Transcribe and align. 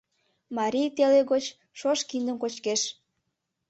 Марий 0.57 0.89
теле 0.97 1.21
гоч 1.31 1.43
шож 1.79 1.99
киндым 2.09 2.37
кочкеш. 2.39 2.81